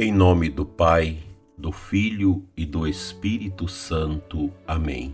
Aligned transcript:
Em 0.00 0.12
nome 0.12 0.48
do 0.48 0.64
Pai, 0.64 1.18
do 1.58 1.72
Filho 1.72 2.44
e 2.56 2.64
do 2.64 2.86
Espírito 2.86 3.66
Santo. 3.66 4.48
Amém. 4.64 5.12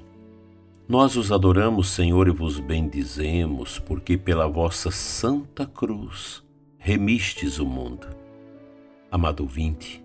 Nós 0.87 1.17
os 1.17 1.33
adoramos, 1.33 1.89
Senhor, 1.89 2.29
e 2.29 2.31
vos 2.31 2.61
bendizemos, 2.61 3.79
porque 3.79 4.19
pela 4.19 4.47
vossa 4.47 4.91
santa 4.91 5.65
cruz 5.65 6.45
remistes 6.77 7.59
o 7.59 7.65
mundo. 7.65 8.07
Amado 9.11 9.41
ouvinte 9.41 10.05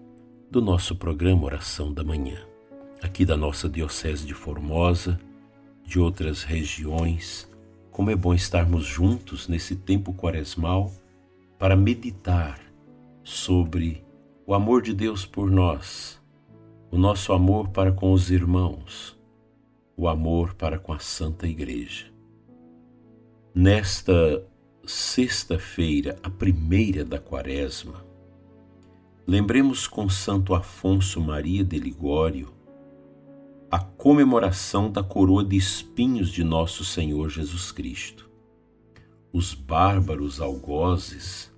do 0.50 0.61
nosso 0.61 0.96
programa 0.96 1.43
Oração 1.43 1.93
da 1.93 2.01
Manhã, 2.01 2.37
aqui 3.04 3.25
da 3.25 3.36
nossa 3.36 3.68
Diocese 3.68 4.25
de 4.25 4.33
Formosa, 4.33 5.19
de 5.86 6.00
outras 6.00 6.43
regiões, 6.43 7.51
como 7.91 8.11
é 8.11 8.15
bom 8.15 8.33
estarmos 8.33 8.86
juntos 8.86 9.50
nesse 9.50 9.75
tempo 9.75 10.14
quaresmal 10.14 10.89
para 11.57 11.75
meditar 11.75 12.61
sobre 13.25 14.07
o 14.49 14.55
amor 14.55 14.81
de 14.81 14.95
Deus 14.95 15.27
por 15.27 15.51
nós, 15.51 16.19
o 16.89 16.97
nosso 16.97 17.33
amor 17.33 17.69
para 17.69 17.91
com 17.91 18.11
os 18.11 18.31
irmãos, 18.31 19.15
o 19.95 20.07
amor 20.07 20.55
para 20.55 20.79
com 20.79 20.91
a 20.91 20.97
Santa 20.97 21.47
Igreja. 21.47 22.07
Nesta 23.53 24.43
sexta-feira, 24.83 26.17
a 26.23 26.31
primeira 26.31 27.05
da 27.05 27.19
Quaresma, 27.19 28.03
lembremos 29.27 29.85
com 29.85 30.09
Santo 30.09 30.55
Afonso 30.55 31.21
Maria 31.21 31.63
de 31.63 31.77
Ligório 31.77 32.52
a 33.69 33.77
comemoração 33.77 34.91
da 34.91 35.03
coroa 35.03 35.45
de 35.45 35.58
espinhos 35.58 36.31
de 36.31 36.44
nosso 36.44 36.83
Senhor 36.83 37.30
Jesus 37.30 37.72
Cristo. 37.72 38.27
Os 39.31 39.53
bárbaros 39.53 40.41
algozes 40.41 41.53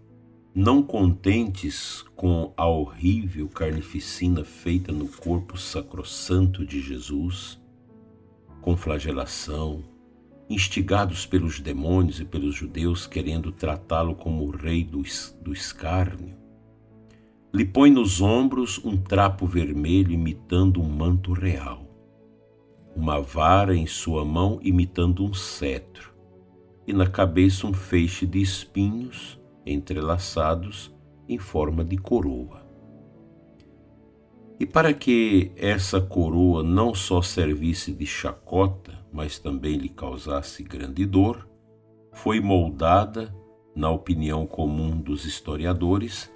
não 0.54 0.84
contentes 0.84 2.04
com 2.14 2.52
a 2.58 2.68
horrível 2.68 3.48
carnificina 3.48 4.44
feita 4.44 4.92
no 4.92 5.08
corpo 5.08 5.58
sacrossanto 5.58 6.66
de 6.66 6.82
Jesus, 6.82 7.58
com 8.62 8.76
flagelação, 8.76 9.82
instigados 10.50 11.26
pelos 11.26 11.62
demônios 11.62 12.20
e 12.20 12.26
pelos 12.26 12.54
judeus 12.54 13.08
querendo 13.08 13.50
tratá-lo 13.54 14.14
como 14.14 14.44
o 14.44 14.52
rei 14.52 14.84
do, 14.84 15.02
do 15.42 15.54
escárnio, 15.54 16.36
lhe 17.54 17.64
põe 17.64 17.90
nos 17.90 18.20
ombros 18.20 18.78
um 18.84 18.98
trapo 18.98 19.46
vermelho 19.46 20.12
imitando 20.12 20.82
um 20.82 20.90
manto 20.90 21.32
real, 21.32 21.88
uma 22.94 23.22
vara 23.22 23.74
em 23.74 23.88
sua 23.88 24.26
mão 24.26 24.60
imitando 24.62 25.24
um 25.24 25.34
cetro, 25.34 26.14
e 26.86 26.92
na 26.92 27.08
cabeça 27.08 27.66
um 27.66 27.74
feixe 27.74 28.26
de 28.26 28.42
espinhos 28.42 29.41
entrelaçados 29.66 30.94
em 31.28 31.38
forma 31.38 31.84
de 31.84 31.98
coroa. 31.98 32.66
E 34.60 34.66
para 34.66 34.94
que 34.94 35.52
essa 35.56 36.00
coroa 36.00 36.62
não 36.62 36.94
só 36.94 37.22
servisse 37.22 37.92
de 37.92 38.06
chacota, 38.06 38.94
mas 39.12 39.40
também 39.40 39.76
lhe 39.76 39.90
causasse 39.90 40.62
grande 40.62 41.06
dor, 41.06 41.48
foi 42.12 42.40
moldada, 42.40 43.36
na 43.76 43.90
opinião 43.90 44.46
comum 44.46 44.96
dos 44.96 45.26
historiadores, 45.26 46.32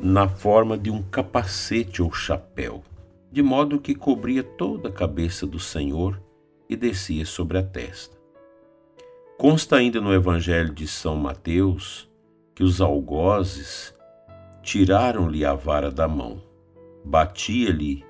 na 0.00 0.28
forma 0.28 0.76
de 0.76 0.90
um 0.90 1.02
capacete 1.02 2.02
ou 2.02 2.10
chapéu, 2.10 2.82
de 3.30 3.42
modo 3.42 3.78
que 3.78 3.94
cobria 3.94 4.42
toda 4.42 4.88
a 4.88 4.92
cabeça 4.92 5.46
do 5.46 5.60
Senhor 5.60 6.20
e 6.68 6.74
descia 6.74 7.24
sobre 7.24 7.58
a 7.58 7.62
testa. 7.62 8.18
Consta 9.38 9.76
ainda 9.76 10.00
no 10.00 10.12
Evangelho 10.12 10.74
de 10.74 10.88
São 10.88 11.14
Mateus 11.16 12.09
que 12.54 12.62
os 12.62 12.80
algozes 12.80 13.94
tiraram-lhe 14.62 15.44
a 15.44 15.54
vara 15.54 15.90
da 15.90 16.06
mão, 16.06 16.42
batia-lhe 17.04 18.04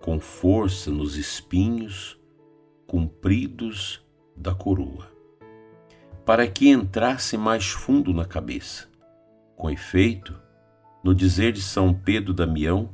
com 0.00 0.18
força 0.18 0.90
nos 0.90 1.16
espinhos 1.16 2.20
compridos 2.86 4.04
da 4.36 4.54
coroa, 4.54 5.06
para 6.24 6.46
que 6.46 6.68
entrasse 6.68 7.36
mais 7.36 7.70
fundo 7.70 8.12
na 8.12 8.24
cabeça. 8.24 8.88
Com 9.56 9.70
efeito, 9.70 10.38
no 11.04 11.14
dizer 11.14 11.52
de 11.52 11.62
São 11.62 11.94
Pedro 11.94 12.34
Damião, 12.34 12.90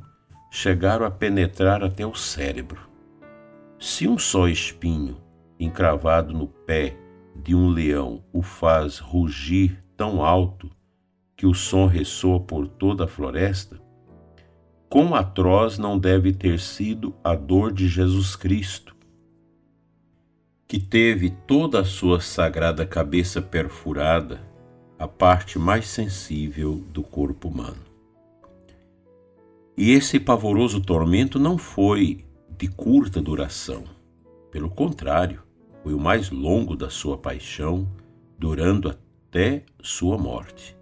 chegaram 0.50 1.04
a 1.04 1.10
penetrar 1.10 1.82
até 1.82 2.06
o 2.06 2.14
cérebro. 2.14 2.88
Se 3.78 4.06
um 4.06 4.18
só 4.18 4.48
espinho 4.48 5.16
encravado 5.58 6.32
no 6.32 6.46
pé 6.46 6.96
de 7.34 7.54
um 7.54 7.68
leão 7.68 8.24
o 8.32 8.42
faz 8.42 8.98
rugir 8.98 9.82
tão 9.96 10.22
alto 10.24 10.70
que 11.38 11.46
o 11.46 11.54
som 11.54 11.86
ressoa 11.86 12.40
por 12.40 12.66
toda 12.66 13.04
a 13.04 13.08
floresta, 13.08 13.80
quão 14.90 15.14
atroz 15.14 15.78
não 15.78 15.96
deve 15.96 16.32
ter 16.32 16.58
sido 16.58 17.14
a 17.22 17.36
dor 17.36 17.72
de 17.72 17.86
Jesus 17.86 18.34
Cristo, 18.34 18.96
que 20.66 20.80
teve 20.80 21.30
toda 21.30 21.78
a 21.78 21.84
sua 21.84 22.20
sagrada 22.20 22.84
cabeça 22.84 23.40
perfurada, 23.40 24.40
a 24.98 25.06
parte 25.06 25.60
mais 25.60 25.86
sensível 25.86 26.74
do 26.92 27.04
corpo 27.04 27.46
humano. 27.46 27.86
E 29.76 29.92
esse 29.92 30.18
pavoroso 30.18 30.80
tormento 30.80 31.38
não 31.38 31.56
foi 31.56 32.24
de 32.58 32.66
curta 32.66 33.22
duração. 33.22 33.84
Pelo 34.50 34.68
contrário, 34.68 35.40
foi 35.84 35.94
o 35.94 36.00
mais 36.00 36.30
longo 36.30 36.74
da 36.74 36.90
sua 36.90 37.16
paixão, 37.16 37.88
durando 38.36 38.88
até 38.88 39.62
sua 39.80 40.18
morte. 40.18 40.77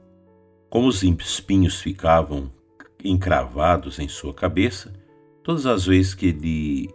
Como 0.76 0.88
os 0.88 1.02
espinhos 1.02 1.80
ficavam 1.80 2.52
encravados 3.02 3.98
em 3.98 4.08
sua 4.08 4.34
cabeça, 4.34 4.92
todas 5.42 5.64
as 5.64 5.86
vezes 5.86 6.12
que 6.12 6.26
ele 6.26 6.94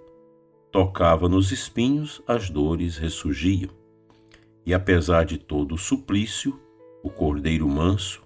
tocava 0.72 1.28
nos 1.28 1.52
espinhos, 1.52 2.22
as 2.28 2.48
dores 2.48 2.98
ressurgiam. 2.98 3.72
E 4.64 4.72
apesar 4.72 5.26
de 5.26 5.40
todo 5.40 5.74
o 5.74 5.80
suplício, 5.80 6.62
o 7.02 7.10
cordeiro 7.10 7.68
manso 7.68 8.22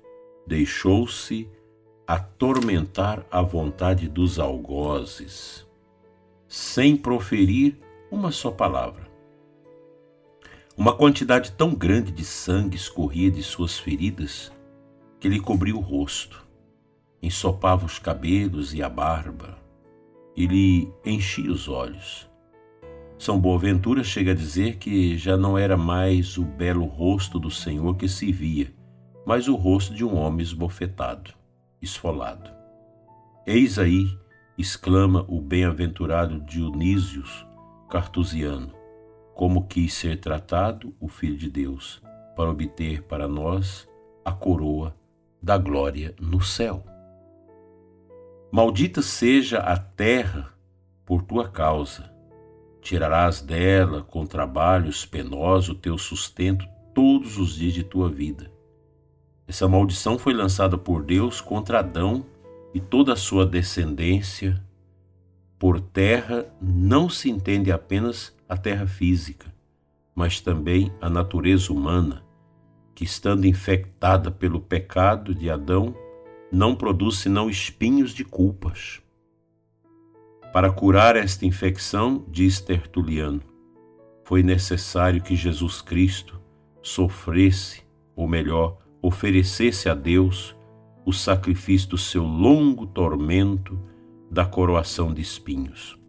deixou-se 0.45 1.49
atormentar 2.05 3.25
à 3.31 3.41
vontade 3.41 4.09
dos 4.09 4.39
algozes, 4.39 5.65
sem 6.49 6.97
proferir 6.97 7.79
uma 8.11 8.29
só 8.29 8.51
palavra. 8.51 9.09
Uma 10.75 10.93
quantidade 10.93 11.53
tão 11.53 11.73
grande 11.73 12.11
de 12.11 12.25
sangue 12.25 12.75
escorria 12.75 13.31
de 13.31 13.41
suas 13.41 13.79
feridas 13.79 14.51
que 15.25 15.29
lhe 15.29 15.39
cobria 15.39 15.75
o 15.75 15.79
rosto, 15.79 16.45
ensopava 17.19 17.83
os 17.83 17.97
cabelos 17.97 18.75
e 18.75 18.83
a 18.83 18.87
barba, 18.87 19.57
e 20.35 20.45
lhe 20.45 20.93
enchia 21.03 21.51
os 21.51 21.67
olhos. 21.67 22.29
São 23.17 23.39
Boaventura 23.39 24.03
chega 24.03 24.33
a 24.33 24.35
dizer 24.35 24.77
que 24.77 25.17
já 25.17 25.35
não 25.35 25.57
era 25.57 25.75
mais 25.75 26.37
o 26.37 26.43
belo 26.43 26.85
rosto 26.85 27.39
do 27.39 27.49
Senhor 27.49 27.95
que 27.95 28.07
se 28.07 28.31
via, 28.31 28.71
mas 29.25 29.47
o 29.47 29.55
rosto 29.55 29.95
de 29.95 30.05
um 30.05 30.15
homem 30.15 30.43
esbofetado, 30.43 31.33
esfolado. 31.81 32.51
Eis 33.47 33.79
aí, 33.79 34.05
exclama 34.55 35.25
o 35.27 35.41
bem-aventurado 35.41 36.39
Dionísios 36.41 37.47
Cartusiano, 37.89 38.71
como 39.33 39.65
quis 39.65 39.91
ser 39.91 40.19
tratado 40.19 40.93
o 40.99 41.07
Filho 41.07 41.35
de 41.35 41.49
Deus, 41.49 41.99
para 42.35 42.51
obter 42.51 43.01
para 43.01 43.27
nós 43.27 43.89
a 44.23 44.31
coroa 44.31 44.95
da 45.45 45.59
glória 45.59 46.15
no 46.19 46.41
céu. 46.41 46.83
Maldita 48.51 49.03
seja 49.03 49.59
a 49.59 49.77
terra 49.77 50.51
por 51.05 51.21
tua 51.21 51.47
causa. 51.47 52.11
Tirarás 52.81 53.41
dela 53.41 54.01
com 54.01 54.25
trabalhos 54.25 55.05
penosos 55.05 55.69
o 55.69 55.75
teu 55.75 55.99
sustento 55.99 56.67
todos 56.95 57.37
os 57.37 57.53
dias 57.53 57.73
de 57.73 57.83
tua 57.83 58.09
vida. 58.09 58.51
Essa 59.47 59.67
maldição 59.67 60.17
foi 60.17 60.33
lançada 60.33 60.79
por 60.79 61.03
Deus 61.03 61.41
contra 61.41 61.77
Adão 61.77 62.25
e 62.73 62.79
toda 62.79 63.13
a 63.13 63.15
sua 63.15 63.45
descendência. 63.45 64.59
Por 65.59 65.79
terra 65.79 66.47
não 66.59 67.07
se 67.07 67.29
entende 67.29 67.71
apenas 67.71 68.35
a 68.49 68.57
terra 68.57 68.87
física, 68.87 69.53
mas 70.15 70.41
também 70.41 70.91
a 70.99 71.07
natureza 71.07 71.71
humana, 71.71 72.24
que, 72.95 73.03
estando 73.03 73.45
infectada 73.45 74.31
pelo 74.31 74.61
pecado 74.61 75.35
de 75.35 75.49
Adão, 75.49 75.93
não 76.49 76.73
produz 76.73 77.17
senão 77.17 77.49
espinhos 77.49 78.13
de 78.13 78.23
culpas. 78.23 79.01
Para 80.53 80.71
curar 80.71 81.17
esta 81.17 81.45
infecção, 81.45 82.23
diz 82.29 82.61
Tertuliano, 82.61 83.41
foi 84.23 84.41
necessário 84.41 85.21
que 85.21 85.35
Jesus 85.35 85.81
Cristo 85.81 86.41
sofresse, 86.81 87.83
ou 88.15 88.25
melhor, 88.27 88.77
oferecesse 89.01 89.89
a 89.89 89.93
Deus 89.93 90.55
o 91.05 91.11
sacrifício 91.11 91.89
do 91.89 91.97
seu 91.97 92.23
longo 92.23 92.87
tormento 92.87 93.77
da 94.31 94.45
coroação 94.45 95.13
de 95.13 95.21
espinhos. 95.21 95.99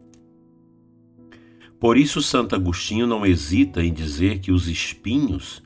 Por 1.78 1.98
isso, 1.98 2.22
Santo 2.22 2.54
Agostinho 2.54 3.06
não 3.06 3.26
hesita 3.26 3.82
em 3.82 3.92
dizer 3.92 4.38
que 4.38 4.50
os 4.50 4.68
espinhos 4.68 5.62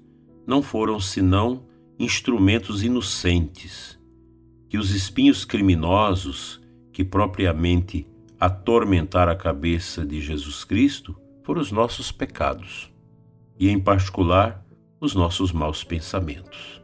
não 0.51 0.63
foram 0.63 0.99
senão 0.99 1.63
instrumentos 1.97 2.83
inocentes, 2.83 3.97
que 4.69 4.77
os 4.77 4.91
espinhos 4.91 5.45
criminosos 5.45 6.61
que 6.93 7.05
propriamente 7.05 8.05
atormentar 8.37 9.29
a 9.29 9.37
cabeça 9.37 10.05
de 10.05 10.21
Jesus 10.21 10.65
Cristo 10.65 11.17
foram 11.45 11.61
os 11.61 11.71
nossos 11.71 12.11
pecados, 12.11 12.93
e 13.61 13.69
em 13.69 13.79
particular 13.79 14.67
os 15.01 15.15
nossos 15.15 15.53
maus 15.53 15.85
pensamentos. 15.85 16.83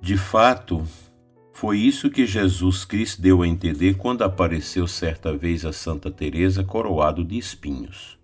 De 0.00 0.16
fato, 0.16 0.86
foi 1.52 1.78
isso 1.78 2.08
que 2.08 2.24
Jesus 2.24 2.84
Cristo 2.84 3.20
deu 3.20 3.42
a 3.42 3.48
entender 3.48 3.94
quando 3.96 4.22
apareceu 4.22 4.86
certa 4.86 5.36
vez 5.36 5.64
a 5.64 5.72
Santa 5.72 6.12
Teresa 6.12 6.62
coroado 6.62 7.24
de 7.24 7.38
espinhos. 7.38 8.16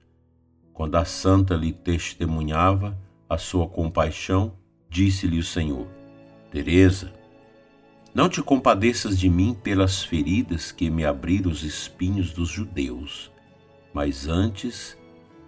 Quando 0.72 0.94
a 0.94 1.04
santa 1.04 1.56
lhe 1.56 1.72
testemunhava 1.72 2.96
a 3.28 3.36
sua 3.36 3.66
compaixão, 3.66 4.59
disse-lhe 4.90 5.38
o 5.38 5.44
Senhor: 5.44 5.86
Teresa, 6.50 7.12
não 8.12 8.28
te 8.28 8.42
compadeças 8.42 9.18
de 9.18 9.30
mim 9.30 9.54
pelas 9.54 10.02
feridas 10.02 10.72
que 10.72 10.90
me 10.90 11.04
abriram 11.04 11.50
os 11.50 11.62
espinhos 11.62 12.32
dos 12.32 12.48
judeus, 12.48 13.30
mas 13.94 14.26
antes 14.26 14.98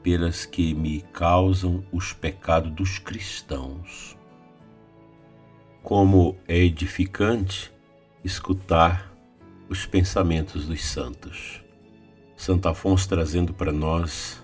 pelas 0.02 0.46
que 0.46 0.72
me 0.72 1.02
causam 1.12 1.84
os 1.92 2.12
pecados 2.12 2.72
dos 2.72 2.98
cristãos. 2.98 4.16
Como 5.82 6.36
é 6.46 6.58
edificante 6.58 7.72
escutar 8.24 9.12
os 9.68 9.84
pensamentos 9.84 10.66
dos 10.66 10.84
santos. 10.84 11.60
Santo 12.36 12.68
Afonso 12.68 13.08
trazendo 13.08 13.52
para 13.52 13.72
nós, 13.72 14.42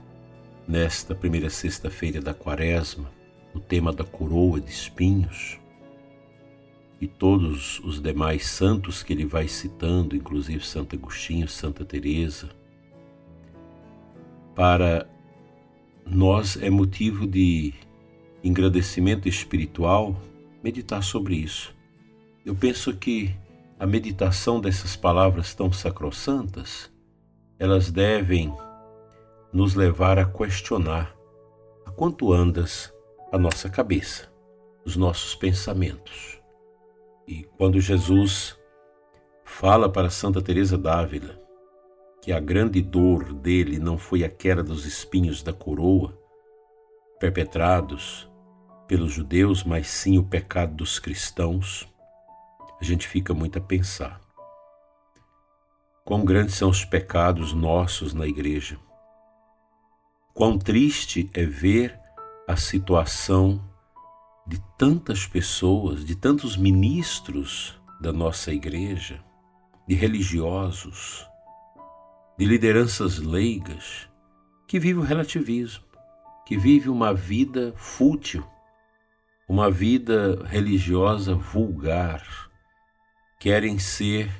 nesta 0.66 1.14
primeira 1.14 1.50
sexta-feira 1.50 2.20
da 2.20 2.34
quaresma, 2.34 3.10
o 3.58 3.60
tema 3.60 3.92
da 3.92 4.04
coroa 4.04 4.60
de 4.60 4.70
espinhos 4.70 5.58
e 7.00 7.06
todos 7.06 7.80
os 7.80 8.00
demais 8.00 8.46
santos 8.46 9.02
que 9.02 9.12
ele 9.12 9.26
vai 9.26 9.48
citando, 9.48 10.16
inclusive 10.16 10.64
Santo 10.64 10.94
Agostinho, 10.94 11.48
Santa 11.48 11.84
Teresa, 11.84 12.48
para 14.54 15.08
nós 16.06 16.56
é 16.60 16.70
motivo 16.70 17.26
de 17.26 17.74
engrandecimento 18.42 19.28
espiritual 19.28 20.16
meditar 20.62 21.02
sobre 21.02 21.34
isso. 21.34 21.74
Eu 22.46 22.54
penso 22.54 22.96
que 22.96 23.34
a 23.78 23.86
meditação 23.86 24.60
dessas 24.60 24.96
palavras 24.96 25.54
tão 25.54 25.72
sacrossantas, 25.72 26.90
elas 27.58 27.90
devem 27.90 28.52
nos 29.52 29.74
levar 29.74 30.18
a 30.18 30.24
questionar 30.24 31.14
a 31.84 31.90
quanto 31.90 32.32
andas 32.32 32.92
a 33.30 33.38
nossa 33.38 33.68
cabeça, 33.68 34.32
os 34.84 34.96
nossos 34.96 35.34
pensamentos. 35.34 36.40
E 37.26 37.44
quando 37.58 37.80
Jesus 37.80 38.58
fala 39.44 39.90
para 39.90 40.08
Santa 40.08 40.40
Teresa 40.40 40.78
d'Ávila 40.78 41.38
que 42.22 42.32
a 42.32 42.40
grande 42.40 42.80
dor 42.80 43.34
dele 43.34 43.78
não 43.78 43.98
foi 43.98 44.24
a 44.24 44.30
queda 44.30 44.62
dos 44.62 44.86
espinhos 44.86 45.42
da 45.42 45.52
coroa 45.52 46.18
perpetrados 47.20 48.30
pelos 48.86 49.12
judeus, 49.12 49.62
mas 49.62 49.88
sim 49.88 50.18
o 50.18 50.24
pecado 50.24 50.74
dos 50.74 50.98
cristãos, 50.98 51.86
a 52.80 52.84
gente 52.84 53.06
fica 53.06 53.34
muito 53.34 53.58
a 53.58 53.62
pensar. 53.62 54.20
Quão 56.04 56.24
grandes 56.24 56.54
são 56.54 56.70
os 56.70 56.84
pecados 56.84 57.52
nossos 57.52 58.14
na 58.14 58.26
igreja. 58.26 58.78
Quão 60.32 60.56
triste 60.58 61.28
é 61.34 61.44
ver 61.44 61.97
a 62.48 62.56
situação 62.56 63.62
de 64.46 64.58
tantas 64.78 65.26
pessoas, 65.26 66.02
de 66.02 66.16
tantos 66.16 66.56
ministros 66.56 67.78
da 68.00 68.10
nossa 68.10 68.50
igreja, 68.50 69.22
de 69.86 69.94
religiosos, 69.94 71.26
de 72.38 72.46
lideranças 72.46 73.18
leigas, 73.18 74.08
que 74.66 74.80
vivem 74.80 75.02
o 75.02 75.06
relativismo, 75.06 75.84
que 76.46 76.56
vivem 76.56 76.88
uma 76.88 77.12
vida 77.12 77.74
fútil, 77.76 78.42
uma 79.46 79.70
vida 79.70 80.42
religiosa 80.46 81.34
vulgar, 81.34 82.50
querem 83.38 83.78
ser 83.78 84.30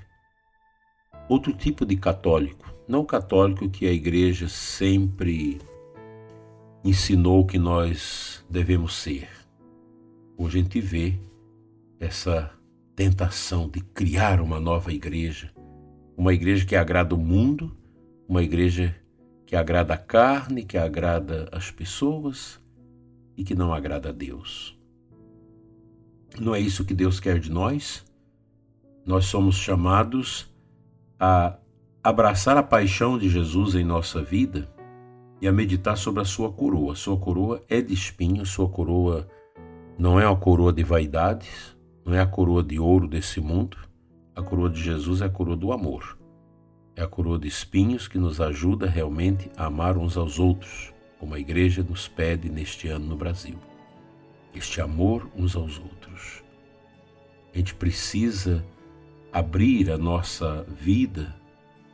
outro 1.28 1.52
tipo 1.52 1.84
de 1.84 1.96
católico, 1.96 2.75
não 2.88 3.04
católico 3.04 3.69
que 3.69 3.87
a 3.87 3.93
igreja 3.93 4.49
sempre 4.49 5.61
ensinou 6.84 7.44
que 7.44 7.58
nós 7.58 8.44
devemos 8.48 8.94
ser. 8.94 9.28
Hoje 10.36 10.58
a 10.58 10.62
gente 10.62 10.80
vê 10.80 11.19
essa 11.98 12.50
tentação 12.94 13.69
de 13.69 13.80
criar 13.80 14.40
uma 14.40 14.60
nova 14.60 14.92
igreja, 14.92 15.52
uma 16.16 16.32
igreja 16.32 16.64
que 16.64 16.76
agrada 16.76 17.14
o 17.14 17.19
mundo, 17.19 17.76
uma 18.28 18.42
igreja 18.42 18.94
que 19.46 19.56
agrada 19.56 19.94
a 19.94 19.98
carne, 19.98 20.64
que 20.64 20.78
agrada 20.78 21.48
as 21.52 21.70
pessoas 21.70 22.60
e 23.36 23.42
que 23.42 23.54
não 23.54 23.72
agrada 23.72 24.10
a 24.10 24.12
Deus. 24.12 24.78
Não 26.38 26.54
é 26.54 26.60
isso 26.60 26.84
que 26.84 26.94
Deus 26.94 27.19
quer 27.19 27.40
de 27.40 27.50
nós? 27.50 28.04
Nós 29.04 29.25
somos 29.25 29.56
chamados 29.56 30.48
a 31.19 31.56
abraçar 32.02 32.56
a 32.56 32.62
paixão 32.62 33.19
de 33.19 33.28
Jesus 33.28 33.75
em 33.75 33.84
nossa 33.84 34.22
vida 34.22 34.69
e 35.40 35.46
a 35.49 35.52
meditar 35.52 35.96
sobre 35.96 36.20
a 36.20 36.25
sua 36.25 36.52
coroa. 36.52 36.94
Sua 36.94 37.17
coroa 37.17 37.62
é 37.69 37.81
de 37.81 37.94
espinho, 37.94 38.44
sua 38.44 38.69
coroa 38.69 39.29
não 39.99 40.19
é 40.19 40.26
a 40.26 40.37
coroa 40.37 40.73
de 40.73 40.82
vaidades, 40.82 41.76
não 42.05 42.14
é 42.14 42.20
a 42.20 42.26
coroa 42.26 42.62
de 42.62 42.79
ouro 42.79 43.06
desse 43.08 43.40
mundo. 43.40 43.76
A 44.35 44.43
coroa 44.43 44.70
de 44.70 44.81
Jesus 44.81 45.20
é 45.20 45.26
a 45.26 45.31
coroa 45.31 45.56
do 45.56 45.73
amor. 45.73 46.17
É 46.94 47.02
a 47.02 47.08
coroa 47.08 47.38
de 47.38 47.49
espinhos 47.49 48.08
que 48.08 48.19
nos 48.19 48.40
ajuda 48.40 48.87
realmente 48.87 49.50
a 49.56 49.67
amar 49.67 49.96
uns 49.96 50.17
aos 50.17 50.38
outros, 50.38 50.93
como 51.19 51.35
a 51.35 51.38
igreja 51.38 51.82
nos 51.82 52.08
pede 52.08 52.49
neste 52.49 52.88
ano 52.88 53.06
no 53.06 53.17
Brasil. 53.17 53.56
Este 54.55 54.81
amor 54.81 55.29
uns 55.37 55.55
aos 55.55 55.79
outros. 55.79 56.43
A 57.52 57.58
gente 57.58 57.75
precisa 57.75 58.64
abrir 59.32 59.90
a 59.90 59.99
nossa 59.99 60.64
vida 60.81 61.35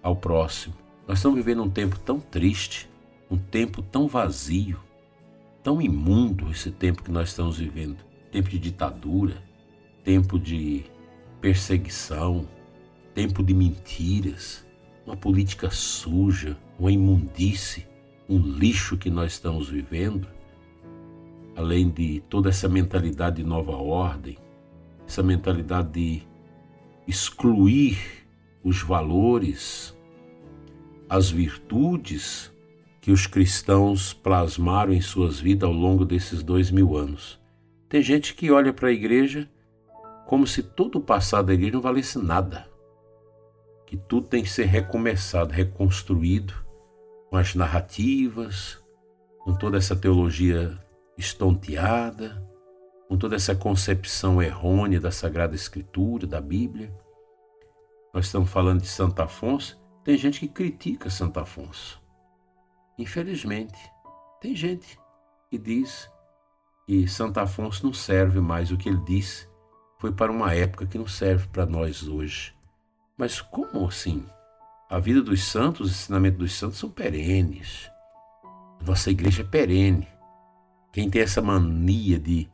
ao 0.02 0.16
próximo. 0.16 0.74
Nós 1.06 1.18
estamos 1.18 1.36
vivendo 1.36 1.62
um 1.62 1.70
tempo 1.70 1.98
tão 1.98 2.20
triste, 2.20 2.88
um 3.34 3.36
tempo 3.36 3.82
tão 3.82 4.06
vazio, 4.06 4.78
tão 5.60 5.82
imundo 5.82 6.52
esse 6.52 6.70
tempo 6.70 7.02
que 7.02 7.10
nós 7.10 7.30
estamos 7.30 7.58
vivendo. 7.58 7.98
Tempo 8.30 8.48
de 8.48 8.58
ditadura, 8.60 9.42
tempo 10.04 10.38
de 10.38 10.84
perseguição, 11.40 12.48
tempo 13.12 13.42
de 13.42 13.52
mentiras, 13.52 14.64
uma 15.04 15.16
política 15.16 15.68
suja, 15.70 16.56
uma 16.78 16.92
imundície, 16.92 17.86
um 18.28 18.38
lixo 18.38 18.96
que 18.96 19.10
nós 19.10 19.32
estamos 19.32 19.68
vivendo, 19.68 20.28
além 21.56 21.90
de 21.90 22.22
toda 22.28 22.48
essa 22.48 22.68
mentalidade 22.68 23.36
de 23.36 23.44
nova 23.44 23.72
ordem, 23.72 24.38
essa 25.06 25.22
mentalidade 25.22 25.90
de 25.90 26.22
excluir 27.06 27.98
os 28.62 28.80
valores, 28.80 29.94
as 31.08 31.30
virtudes 31.30 32.53
que 33.04 33.12
os 33.12 33.26
cristãos 33.26 34.14
plasmaram 34.14 34.90
em 34.90 35.00
suas 35.02 35.38
vidas 35.38 35.68
ao 35.68 35.74
longo 35.74 36.06
desses 36.06 36.42
dois 36.42 36.70
mil 36.70 36.96
anos. 36.96 37.38
Tem 37.86 38.00
gente 38.00 38.32
que 38.32 38.50
olha 38.50 38.72
para 38.72 38.88
a 38.88 38.92
igreja 38.92 39.46
como 40.26 40.46
se 40.46 40.62
todo 40.62 40.96
o 40.96 41.02
passado 41.02 41.48
da 41.48 41.52
igreja 41.52 41.74
não 41.74 41.82
valesse 41.82 42.18
nada, 42.18 42.66
que 43.84 43.94
tudo 43.94 44.28
tem 44.28 44.42
que 44.42 44.48
ser 44.48 44.64
recomeçado, 44.64 45.52
reconstruído, 45.52 46.54
com 47.28 47.36
as 47.36 47.54
narrativas, 47.54 48.82
com 49.40 49.52
toda 49.52 49.76
essa 49.76 49.94
teologia 49.94 50.74
estonteada, 51.18 52.42
com 53.06 53.18
toda 53.18 53.36
essa 53.36 53.54
concepção 53.54 54.40
errônea 54.40 54.98
da 54.98 55.10
Sagrada 55.10 55.54
Escritura, 55.54 56.26
da 56.26 56.40
Bíblia. 56.40 56.90
Nós 58.14 58.24
estamos 58.24 58.48
falando 58.48 58.80
de 58.80 58.88
Santo 58.88 59.20
Afonso, 59.20 59.78
tem 60.02 60.16
gente 60.16 60.40
que 60.40 60.48
critica 60.48 61.10
Santo 61.10 61.38
Afonso. 61.38 62.02
Infelizmente, 62.96 63.78
tem 64.40 64.54
gente 64.54 64.98
que 65.50 65.58
diz 65.58 66.08
que 66.86 67.08
Santo 67.08 67.38
Afonso 67.38 67.84
não 67.84 67.92
serve 67.92 68.40
mais 68.40 68.70
o 68.70 68.76
que 68.76 68.88
ele 68.88 69.02
disse. 69.04 69.48
Foi 69.98 70.12
para 70.12 70.30
uma 70.30 70.54
época 70.54 70.86
que 70.86 70.98
não 70.98 71.06
serve 71.06 71.48
para 71.48 71.66
nós 71.66 72.06
hoje. 72.06 72.54
Mas 73.16 73.40
como 73.40 73.86
assim? 73.86 74.24
A 74.88 74.98
vida 75.00 75.22
dos 75.22 75.42
santos, 75.42 75.88
o 75.88 75.90
ensinamento 75.90 76.38
dos 76.38 76.52
santos 76.52 76.78
são 76.78 76.88
perenes. 76.88 77.90
Nossa 78.86 79.10
igreja 79.10 79.42
é 79.42 79.46
perene. 79.46 80.06
Quem 80.92 81.10
tem 81.10 81.22
essa 81.22 81.42
mania 81.42 82.18
de 82.18 82.48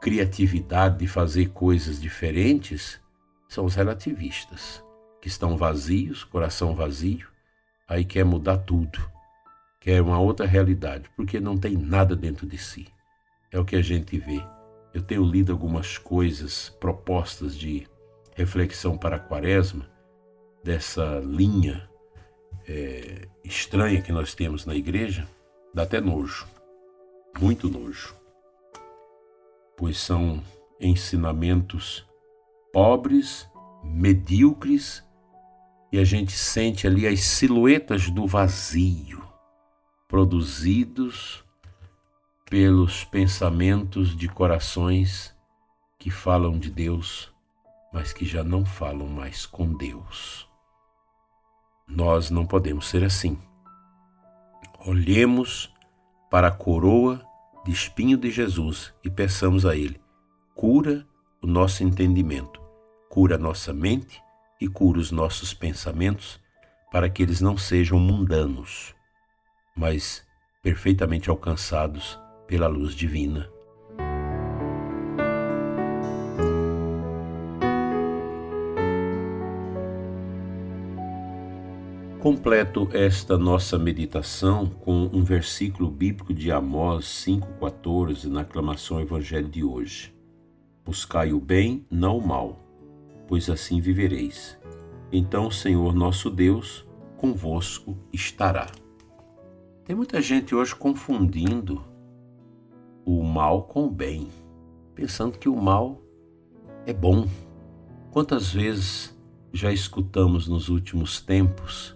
criatividade, 0.00 0.98
de 0.98 1.06
fazer 1.06 1.50
coisas 1.50 2.00
diferentes, 2.00 3.00
são 3.48 3.64
os 3.64 3.74
relativistas, 3.76 4.82
que 5.20 5.28
estão 5.28 5.56
vazios, 5.56 6.24
coração 6.24 6.74
vazio, 6.74 7.28
aí 7.86 8.04
quer 8.04 8.24
mudar 8.24 8.58
tudo 8.58 9.13
que 9.84 9.90
é 9.90 10.00
uma 10.00 10.18
outra 10.18 10.46
realidade, 10.46 11.10
porque 11.14 11.38
não 11.38 11.58
tem 11.58 11.76
nada 11.76 12.16
dentro 12.16 12.46
de 12.46 12.56
si. 12.56 12.88
É 13.52 13.58
o 13.58 13.66
que 13.66 13.76
a 13.76 13.82
gente 13.82 14.18
vê. 14.18 14.42
Eu 14.94 15.02
tenho 15.02 15.22
lido 15.22 15.52
algumas 15.52 15.98
coisas, 15.98 16.70
propostas 16.80 17.54
de 17.54 17.86
reflexão 18.34 18.96
para 18.96 19.16
a 19.16 19.20
quaresma, 19.20 19.86
dessa 20.64 21.20
linha 21.22 21.86
é, 22.66 23.28
estranha 23.44 24.00
que 24.00 24.10
nós 24.10 24.34
temos 24.34 24.64
na 24.64 24.74
igreja, 24.74 25.28
dá 25.74 25.82
até 25.82 26.00
nojo, 26.00 26.46
muito 27.38 27.68
nojo, 27.68 28.16
pois 29.76 29.98
são 29.98 30.42
ensinamentos 30.80 32.08
pobres, 32.72 33.46
medíocres, 33.84 35.04
e 35.92 35.98
a 35.98 36.04
gente 36.04 36.32
sente 36.32 36.86
ali 36.86 37.06
as 37.06 37.20
silhuetas 37.20 38.08
do 38.08 38.26
vazio 38.26 39.33
produzidos 40.14 41.44
pelos 42.48 43.02
pensamentos 43.02 44.16
de 44.16 44.28
corações 44.28 45.34
que 45.98 46.08
falam 46.08 46.56
de 46.56 46.70
Deus, 46.70 47.34
mas 47.92 48.12
que 48.12 48.24
já 48.24 48.44
não 48.44 48.64
falam 48.64 49.08
mais 49.08 49.44
com 49.44 49.72
Deus. 49.72 50.48
Nós 51.88 52.30
não 52.30 52.46
podemos 52.46 52.86
ser 52.86 53.02
assim. 53.02 53.36
Olhemos 54.86 55.74
para 56.30 56.46
a 56.46 56.52
coroa 56.52 57.20
de 57.64 57.72
espinho 57.72 58.16
de 58.16 58.30
Jesus 58.30 58.94
e 59.02 59.10
peçamos 59.10 59.66
a 59.66 59.74
Ele: 59.74 60.00
cura 60.54 61.04
o 61.42 61.46
nosso 61.48 61.82
entendimento, 61.82 62.62
cura 63.10 63.34
a 63.34 63.38
nossa 63.38 63.72
mente 63.72 64.22
e 64.60 64.68
cura 64.68 65.00
os 65.00 65.10
nossos 65.10 65.52
pensamentos, 65.52 66.38
para 66.92 67.10
que 67.10 67.20
eles 67.20 67.40
não 67.40 67.58
sejam 67.58 67.98
mundanos, 67.98 68.93
mas 69.76 70.24
perfeitamente 70.62 71.28
alcançados 71.28 72.18
pela 72.46 72.66
luz 72.66 72.94
divina. 72.94 73.50
Completo 82.24 82.88
esta 82.90 83.36
nossa 83.36 83.78
meditação 83.78 84.64
com 84.66 85.10
um 85.12 85.22
versículo 85.22 85.90
bíblico 85.90 86.32
de 86.32 86.50
Amós 86.50 87.04
5,14 87.04 88.30
na 88.30 88.40
aclamação 88.40 88.98
Evangelho 88.98 89.48
de 89.48 89.62
hoje. 89.62 90.14
Buscai 90.82 91.34
o 91.34 91.40
bem, 91.40 91.84
não 91.90 92.16
o 92.16 92.26
mal, 92.26 92.58
pois 93.28 93.50
assim 93.50 93.78
vivereis. 93.78 94.58
Então 95.12 95.48
o 95.48 95.52
Senhor 95.52 95.94
nosso 95.94 96.30
Deus 96.30 96.86
convosco 97.18 97.94
estará. 98.10 98.68
Tem 99.84 99.94
muita 99.94 100.22
gente 100.22 100.54
hoje 100.54 100.74
confundindo 100.74 101.84
o 103.04 103.22
mal 103.22 103.64
com 103.64 103.86
o 103.86 103.90
bem, 103.90 104.28
pensando 104.94 105.38
que 105.38 105.48
o 105.48 105.56
mal 105.56 106.00
é 106.86 106.92
bom. 106.92 107.28
Quantas 108.10 108.50
vezes 108.50 109.14
já 109.52 109.70
escutamos 109.70 110.48
nos 110.48 110.70
últimos 110.70 111.20
tempos 111.20 111.94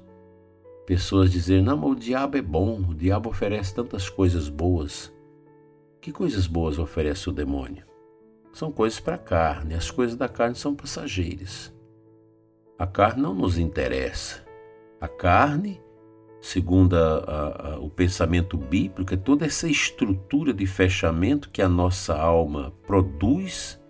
pessoas 0.87 1.33
dizer: 1.33 1.63
não, 1.63 1.79
mas 1.79 1.91
o 1.91 1.95
diabo 1.95 2.37
é 2.37 2.43
bom, 2.43 2.79
o 2.91 2.95
diabo 2.95 3.31
oferece 3.31 3.75
tantas 3.75 4.11
coisas 4.11 4.51
boas. 4.51 5.11
Que 5.99 6.13
coisas 6.13 6.47
boas 6.47 6.79
oferece 6.79 7.31
o 7.31 7.33
demônio? 7.33 7.85
São 8.53 8.71
coisas 8.71 9.01
para 9.01 9.15
a 9.15 9.19
carne, 9.19 9.75
as 9.75 9.91
coisas 9.91 10.15
da 10.15 10.29
carne 10.29 10.57
são 10.57 10.75
passageiras. 10.75 11.75
A 12.79 12.87
carne 12.87 13.23
não 13.23 13.35
nos 13.35 13.59
interessa. 13.59 14.45
A 15.01 15.09
carne, 15.09 15.81
segundo 16.41 16.95
a, 16.95 17.19
a, 17.19 17.73
a, 17.75 17.79
o 17.79 17.91
pensamento 17.91 18.57
bíblico, 18.57 19.13
é 19.13 19.17
toda 19.17 19.45
essa 19.45 19.69
estrutura 19.69 20.53
de 20.53 20.67
fechamento 20.67 21.51
que 21.51 21.61
a 21.61 21.69
nossa 21.69 22.17
alma 22.17 22.73
produz, 22.87 23.81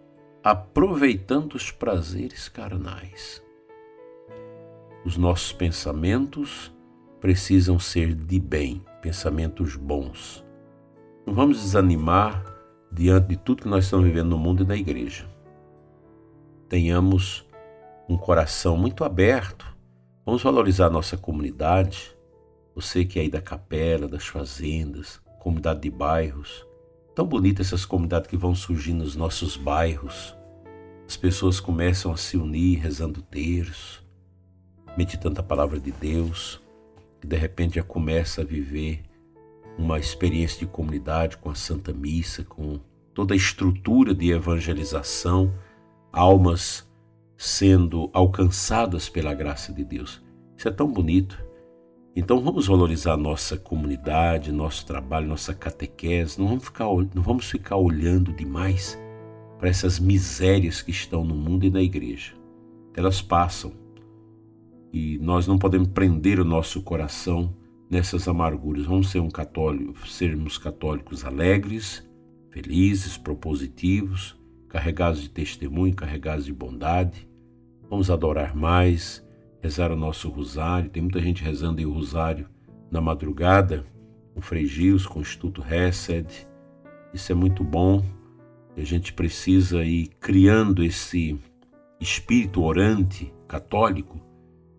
aproveitando 0.43 1.55
os 1.55 1.71
prazeres 1.71 2.49
carnais. 2.49 3.43
Os 5.05 5.17
nossos 5.17 5.53
pensamentos 5.53 6.75
precisam 7.21 7.79
ser 7.79 8.15
de 8.15 8.41
bem, 8.41 8.85
pensamentos 9.03 9.77
bons. 9.77 10.45
Não 11.27 11.35
vamos 11.35 11.61
desanimar 11.61 12.45
diante 12.91 13.29
de 13.29 13.37
tudo 13.37 13.63
que 13.63 13.69
nós 13.69 13.85
estamos 13.85 14.07
vivendo 14.07 14.31
no 14.31 14.39
mundo 14.39 14.63
e 14.63 14.67
na 14.67 14.77
igreja. 14.77 15.29
Tenhamos 16.69 17.47
um 18.09 18.17
coração 18.17 18.77
muito 18.77 19.05
aberto. 19.05 19.67
Vamos 20.25 20.43
valorizar 20.43 20.87
a 20.87 20.91
nossa 20.91 21.17
comunidade. 21.17 22.18
Você 22.79 23.05
que 23.05 23.19
é 23.19 23.23
aí 23.23 23.29
da 23.29 23.43
capela, 23.43 24.07
das 24.07 24.29
fazendas, 24.29 25.21
comunidade 25.41 25.81
de 25.81 25.91
bairros. 25.91 26.65
Tão 27.13 27.27
bonita 27.27 27.61
essas 27.61 27.85
comunidades 27.85 28.31
que 28.31 28.37
vão 28.37 28.55
surgir 28.55 28.93
nos 28.93 29.17
nossos 29.17 29.57
bairros. 29.57 30.33
As 31.05 31.17
pessoas 31.17 31.59
começam 31.59 32.13
a 32.13 32.17
se 32.17 32.37
unir 32.37 32.79
rezando 32.79 33.21
terço, 33.21 34.07
meditando 34.97 35.41
a 35.41 35.43
palavra 35.43 35.81
de 35.81 35.91
Deus 35.91 36.61
que 37.21 37.27
de 37.27 37.37
repente 37.37 37.75
já 37.75 37.83
começa 37.83 38.43
a 38.43 38.45
viver 38.45 39.03
uma 39.77 39.99
experiência 39.99 40.61
de 40.61 40.67
comunidade 40.67 41.37
com 41.37 41.51
a 41.51 41.57
Santa 41.57 41.93
Missa, 41.93 42.45
com 42.45 42.79
toda 43.13 43.35
a 43.35 43.37
estrutura 43.37 44.15
de 44.15 44.31
evangelização, 44.31 45.53
almas 46.13 46.89
sendo 47.37 48.09
alcançadas 48.13 49.09
pela 49.09 49.35
graça 49.35 49.73
de 49.73 49.83
Deus. 49.83 50.23
Isso 50.57 50.69
é 50.69 50.71
tão 50.71 50.87
bonito. 50.87 51.48
Então 52.19 52.41
vamos 52.41 52.67
valorizar 52.67 53.17
nossa 53.17 53.57
comunidade, 53.57 54.51
nosso 54.51 54.85
trabalho, 54.85 55.29
nossa 55.29 55.55
catequese. 55.55 56.37
Não 56.37 56.49
vamos 56.49 56.65
ficar, 56.65 56.87
não 57.15 57.23
vamos 57.23 57.49
ficar 57.49 57.77
olhando 57.77 58.33
demais 58.33 58.99
para 59.57 59.69
essas 59.69 60.01
misérias 60.01 60.83
que 60.83 60.91
estão 60.91 61.25
no 61.25 61.37
mundo 61.37 61.65
e 61.65 61.71
na 61.71 61.81
igreja. 61.81 62.35
Elas 62.97 63.23
passam 63.23 63.73
e 64.93 65.17
nós 65.19 65.47
não 65.47 65.57
podemos 65.57 65.87
prender 65.87 66.41
o 66.41 66.45
nosso 66.45 66.83
coração 66.83 67.55
nessas 67.89 68.27
amarguras. 68.27 68.85
Vamos 68.85 69.11
ser 69.11 69.21
um 69.21 69.31
católico, 69.31 70.05
sermos 70.09 70.59
católicos 70.59 71.25
alegres, 71.25 72.05
felizes, 72.51 73.17
propositivos, 73.17 74.37
carregados 74.69 75.23
de 75.23 75.31
testemunho, 75.31 75.95
carregados 75.95 76.47
de 76.47 76.53
bondade. 76.53 77.29
Vamos 77.89 78.11
adorar 78.11 78.57
mais, 78.57 79.25
rezar 79.61 79.91
o 79.93 79.97
nosso 79.97 80.29
rosário. 80.29 80.91
Tem 80.91 81.03
muita 81.03 81.21
gente 81.21 81.43
rezando 81.43 81.87
o 81.89 81.93
rosário 81.93 82.49
na 82.91 83.01
madrugada, 83.01 83.85
o 84.35 84.41
Frei 84.41 84.67
com 85.07 85.19
o 85.19 85.23
Instituto. 85.23 85.65
Isso 87.13 87.33
é 87.33 87.35
muito 87.35 87.65
bom. 87.65 88.05
A 88.77 88.85
gente 88.85 89.13
precisa 89.13 89.85
ir 89.85 90.09
criando 90.21 90.85
esse 90.85 91.39
espírito 92.01 92.63
orante 92.63 93.33
católico 93.49 94.21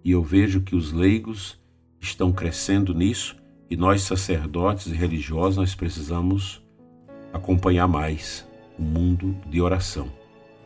e 0.04 0.12
eu 0.12 0.24
vejo 0.24 0.62
que 0.62 0.76
os 0.76 0.94
leigos 0.94 1.60
estão 2.00 2.32
crescendo 2.32 2.94
nisso 2.94 3.36
e 3.70 3.76
nós 3.76 4.04
sacerdotes 4.04 4.88
e 4.88 4.96
religiosos 4.96 5.58
nós 5.58 5.76
precisamos 5.76 6.64
acompanhar 7.34 7.88
mais 7.88 8.48
o 8.78 8.82
mundo 8.82 9.36
de 9.48 9.62
oração. 9.62 10.10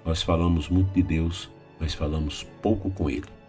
Nós 0.06 0.22
falamos 0.22 0.70
muito 0.70 0.94
de 0.94 1.02
Deus, 1.02 1.50
mas 1.80 1.94
falamos 1.94 2.44
pouco 2.62 2.92
com 2.92 3.10
Ele. 3.10 3.43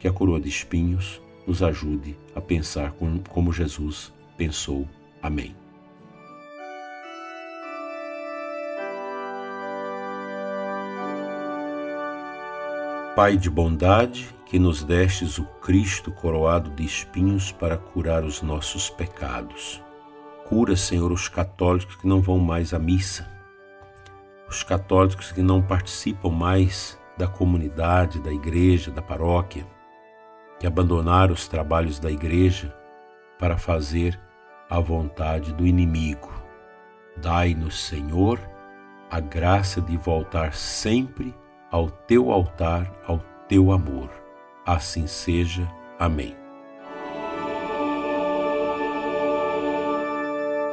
Que 0.00 0.08
a 0.08 0.12
coroa 0.12 0.40
de 0.40 0.48
espinhos 0.48 1.22
nos 1.46 1.62
ajude 1.62 2.16
a 2.34 2.40
pensar 2.40 2.94
como 3.28 3.52
Jesus 3.52 4.12
pensou. 4.36 4.88
Amém. 5.22 5.54
Pai 13.14 13.36
de 13.36 13.50
bondade, 13.50 14.34
que 14.46 14.58
nos 14.58 14.82
destes 14.82 15.38
o 15.38 15.44
Cristo 15.60 16.10
coroado 16.10 16.70
de 16.70 16.84
espinhos 16.84 17.52
para 17.52 17.76
curar 17.76 18.24
os 18.24 18.40
nossos 18.40 18.88
pecados. 18.88 19.82
Cura, 20.48 20.74
Senhor, 20.74 21.12
os 21.12 21.28
católicos 21.28 21.96
que 21.96 22.08
não 22.08 22.22
vão 22.22 22.38
mais 22.38 22.72
à 22.72 22.78
missa, 22.78 23.30
os 24.48 24.62
católicos 24.62 25.30
que 25.30 25.42
não 25.42 25.60
participam 25.60 26.30
mais 26.30 26.98
da 27.18 27.28
comunidade, 27.28 28.18
da 28.20 28.32
igreja, 28.32 28.90
da 28.90 29.02
paróquia, 29.02 29.66
que 30.60 30.66
abandonaram 30.66 31.32
os 31.32 31.48
trabalhos 31.48 31.98
da 31.98 32.10
igreja 32.10 32.72
para 33.38 33.56
fazer 33.56 34.20
a 34.68 34.78
vontade 34.78 35.54
do 35.54 35.66
inimigo. 35.66 36.30
Dai-nos, 37.16 37.80
Senhor, 37.80 38.38
a 39.10 39.18
graça 39.18 39.80
de 39.80 39.96
voltar 39.96 40.52
sempre 40.52 41.34
ao 41.70 41.90
teu 41.90 42.30
altar, 42.30 42.92
ao 43.06 43.18
teu 43.48 43.72
amor. 43.72 44.10
Assim 44.66 45.06
seja. 45.06 45.66
Amém. 45.98 46.36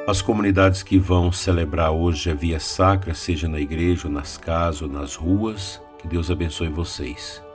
As 0.05 0.21
comunidades 0.21 0.83
que 0.83 0.97
vão 0.97 1.31
celebrar 1.31 1.91
hoje 1.91 2.29
a 2.29 2.33
Via 2.33 2.59
Sacra, 2.59 3.13
seja 3.13 3.47
na 3.47 3.59
igreja, 3.59 4.07
ou 4.07 4.13
nas 4.13 4.37
casas 4.37 4.81
ou 4.81 4.87
nas 4.87 5.15
ruas, 5.15 5.81
que 5.97 6.07
Deus 6.07 6.29
abençoe 6.29 6.69
vocês. 6.69 7.45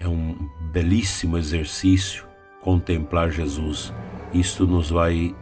É 0.00 0.08
um 0.08 0.50
belíssimo 0.72 1.38
exercício 1.38 2.26
contemplar 2.60 3.30
Jesus. 3.30 3.94
Isto 4.32 4.66
nos 4.66 4.90
vai 4.90 5.36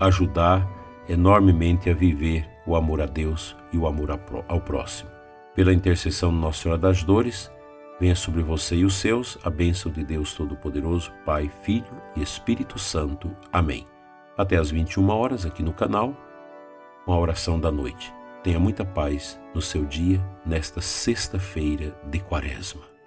ajudar 0.00 0.68
enormemente 1.08 1.88
a 1.88 1.94
viver 1.94 2.48
o 2.66 2.74
amor 2.74 3.00
a 3.00 3.06
Deus 3.06 3.56
e 3.72 3.78
o 3.78 3.86
amor 3.86 4.10
ao 4.48 4.60
próximo 4.60 5.20
pela 5.54 5.74
intercessão 5.74 6.30
de 6.30 6.38
Nossa 6.38 6.62
Senhora 6.62 6.80
das 6.80 7.02
Dores, 7.04 7.50
Venha 8.00 8.14
sobre 8.14 8.42
você 8.42 8.76
e 8.76 8.84
os 8.86 8.94
seus 8.94 9.38
a 9.44 9.50
bênção 9.50 9.92
de 9.92 10.02
Deus 10.02 10.32
Todo-Poderoso, 10.32 11.12
Pai, 11.22 11.50
Filho 11.62 12.00
e 12.16 12.22
Espírito 12.22 12.78
Santo. 12.78 13.30
Amém. 13.52 13.84
Até 14.38 14.56
às 14.56 14.70
21 14.70 15.06
horas 15.10 15.44
aqui 15.44 15.62
no 15.62 15.74
canal, 15.74 16.16
uma 17.06 17.18
oração 17.18 17.60
da 17.60 17.70
noite. 17.70 18.10
Tenha 18.42 18.58
muita 18.58 18.86
paz 18.86 19.38
no 19.54 19.60
seu 19.60 19.84
dia, 19.84 20.18
nesta 20.46 20.80
sexta-feira 20.80 21.94
de 22.06 22.20
Quaresma. 22.20 22.99